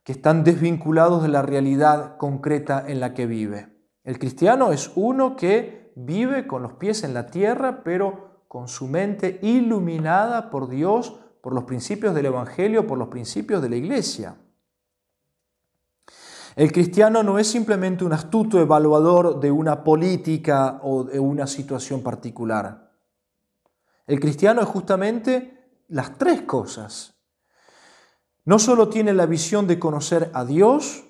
que 0.03 0.13
están 0.13 0.43
desvinculados 0.43 1.21
de 1.21 1.29
la 1.29 1.43
realidad 1.43 2.17
concreta 2.17 2.83
en 2.87 2.99
la 2.99 3.13
que 3.13 3.27
vive. 3.27 3.67
El 4.09 4.17
cristiano 4.17 4.71
es 4.71 4.91
uno 4.95 5.35
que 5.35 5.93
vive 5.95 6.47
con 6.47 6.63
los 6.63 6.73
pies 6.73 7.03
en 7.03 7.13
la 7.13 7.27
tierra, 7.27 7.83
pero 7.83 8.41
con 8.47 8.67
su 8.67 8.87
mente 8.87 9.37
iluminada 9.43 10.49
por 10.49 10.67
Dios, 10.67 11.15
por 11.41 11.53
los 11.53 11.65
principios 11.65 12.15
del 12.15 12.25
Evangelio, 12.25 12.87
por 12.87 12.97
los 12.97 13.09
principios 13.09 13.61
de 13.61 13.69
la 13.69 13.75
Iglesia. 13.75 14.35
El 16.55 16.71
cristiano 16.71 17.21
no 17.21 17.37
es 17.37 17.51
simplemente 17.51 18.03
un 18.03 18.11
astuto 18.11 18.59
evaluador 18.59 19.39
de 19.39 19.51
una 19.51 19.83
política 19.83 20.79
o 20.81 21.03
de 21.03 21.19
una 21.19 21.45
situación 21.45 22.01
particular. 22.01 22.91
El 24.07 24.19
cristiano 24.19 24.63
es 24.63 24.67
justamente 24.67 25.83
las 25.87 26.17
tres 26.17 26.41
cosas. 26.41 27.13
No 28.43 28.57
solo 28.57 28.89
tiene 28.89 29.13
la 29.13 29.27
visión 29.27 29.67
de 29.67 29.77
conocer 29.77 30.31
a 30.33 30.45
Dios, 30.45 31.03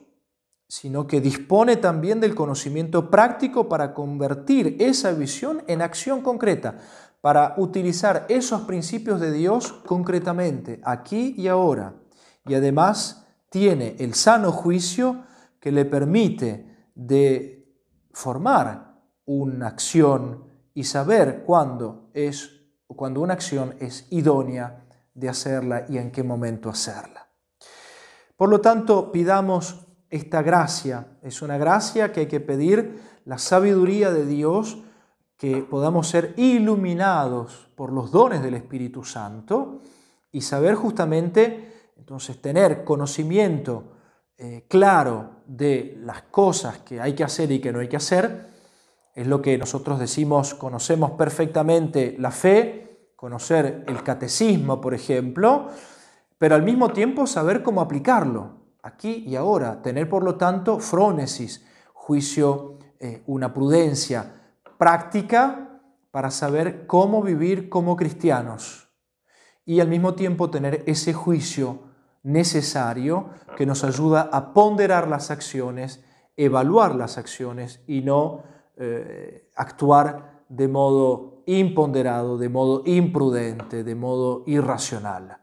sino 0.70 1.08
que 1.08 1.20
dispone 1.20 1.78
también 1.78 2.20
del 2.20 2.36
conocimiento 2.36 3.10
práctico 3.10 3.68
para 3.68 3.96
convertir 3.96 4.78
esa 4.80 5.12
visión 5.12 5.64
en 5.66 5.82
acción 5.82 6.22
concreta, 6.22 6.78
para 7.22 7.56
utilizar 7.58 8.28
esos 8.30 8.62
principios 8.62 9.20
de 9.20 9.32
Dios 9.32 9.74
concretamente, 9.88 10.80
aquí 10.86 11.34
y 11.36 11.48
ahora. 11.48 11.96
Y 12.46 12.54
además 12.54 13.26
tiene 13.50 13.96
el 13.98 14.14
sano 14.14 14.52
juicio 14.52 15.24
que 15.60 15.72
le 15.72 15.86
permite 15.86 16.88
de 16.94 17.68
formar 18.14 19.02
una 19.26 19.68
acción 19.68 20.44
y 20.76 20.84
saber 20.84 21.44
cuándo 21.46 22.12
es 22.14 22.52
cuando 22.88 23.22
una 23.22 23.34
acción 23.34 23.76
es 23.80 24.06
idónea 24.12 24.86
de 25.16 25.30
hacerla 25.30 25.86
y 25.90 25.98
en 25.98 26.12
qué 26.12 26.24
momento 26.24 26.70
hacerla. 26.70 27.28
Por 28.38 28.50
lo 28.50 28.62
tanto, 28.62 29.12
pidamos 29.12 29.89
esta 30.10 30.42
gracia. 30.42 31.08
Es 31.22 31.42
una 31.42 31.58
gracia 31.58 32.12
que 32.12 32.22
hay 32.22 32.28
que 32.28 32.40
pedir 32.40 33.00
la 33.26 33.38
sabiduría 33.38 34.12
de 34.12 34.26
Dios, 34.26 34.80
que 35.38 35.62
podamos 35.62 36.08
ser 36.08 36.34
iluminados 36.38 37.70
por 37.76 37.94
los 37.94 38.12
dones 38.12 38.42
del 38.42 38.56
Espíritu 38.56 39.04
Santo 39.04 39.80
y 40.32 40.42
saber 40.42 40.76
justamente, 40.76 41.92
entonces, 41.98 42.42
tener 42.42 42.84
conocimiento 42.84 43.94
eh, 44.38 44.66
claro 44.68 45.42
de 45.46 45.98
las 46.02 46.24
cosas 46.24 46.80
que 46.80 47.00
hay 47.00 47.14
que 47.14 47.24
hacer 47.24 47.52
y 47.52 47.60
que 47.60 47.72
no 47.72 47.80
hay 47.80 47.88
que 47.88 47.98
hacer 47.98 48.50
es 49.16 49.28
lo 49.28 49.42
que 49.42 49.58
nosotros 49.58 50.00
decimos, 50.00 50.54
conocemos 50.54 51.12
perfectamente 51.12 52.16
la 52.20 52.32
fe, 52.32 53.12
conocer 53.16 53.84
el 53.88 54.02
catecismo, 54.02 54.80
por 54.80 54.94
ejemplo, 54.94 55.68
pero 56.38 56.56
al 56.56 56.64
mismo 56.64 56.94
tiempo 56.94 57.28
saber 57.28 57.62
cómo 57.62 57.82
aplicarlo 57.82 58.59
aquí 58.84 59.24
y 59.28 59.36
ahora, 59.36 59.82
tener 59.82 60.10
por 60.10 60.24
lo 60.24 60.36
tanto 60.36 60.80
frónesis, 60.80 61.66
juicio, 61.94 62.78
eh, 63.00 63.24
una 63.28 63.54
prudencia 63.54 64.34
práctica 64.78 65.82
para 66.12 66.32
saber 66.32 66.88
cómo 66.88 67.22
vivir 67.22 67.70
como 67.70 67.96
cristianos 67.96 68.90
y 69.66 69.80
al 69.80 69.88
mismo 69.88 70.16
tiempo 70.16 70.50
tener 70.50 70.84
ese 70.88 71.14
juicio 71.14 71.80
necesario 72.24 73.30
que 73.56 73.66
nos 73.66 73.84
ayuda 73.84 74.30
a 74.32 74.54
ponderar 74.54 75.08
las 75.08 75.32
acciones, 75.32 76.04
evaluar 76.36 76.96
las 76.96 77.18
acciones 77.18 77.82
y 77.88 78.02
no 78.02 78.44
eh, 78.78 79.50
actuar 79.56 80.44
de 80.50 80.68
modo 80.68 81.44
imponderado, 81.46 82.38
de 82.38 82.50
modo 82.50 82.82
imprudente, 82.86 83.84
de 83.84 83.96
modo 83.96 84.44
irracional. 84.48 85.38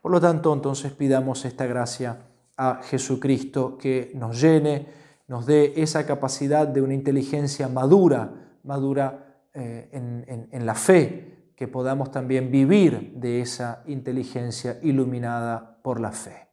Por 0.00 0.12
lo 0.12 0.20
tanto, 0.20 0.52
entonces 0.52 0.92
pidamos 0.92 1.44
esta 1.44 1.66
gracia 1.66 2.31
a 2.56 2.80
Jesucristo 2.82 3.76
que 3.78 4.12
nos 4.14 4.40
llene, 4.40 4.86
nos 5.28 5.46
dé 5.46 5.74
esa 5.76 6.06
capacidad 6.06 6.66
de 6.66 6.82
una 6.82 6.94
inteligencia 6.94 7.68
madura, 7.68 8.58
madura 8.64 9.46
eh, 9.54 9.88
en, 9.92 10.48
en 10.50 10.66
la 10.66 10.74
fe, 10.74 11.52
que 11.56 11.68
podamos 11.68 12.10
también 12.10 12.50
vivir 12.50 13.12
de 13.14 13.40
esa 13.40 13.82
inteligencia 13.86 14.78
iluminada 14.82 15.78
por 15.82 16.00
la 16.00 16.12
fe. 16.12 16.51